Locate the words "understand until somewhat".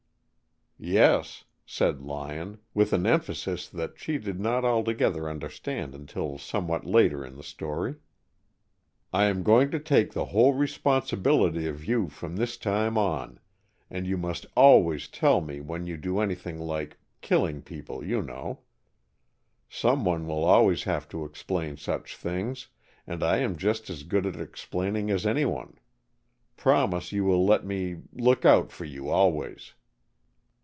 5.29-6.87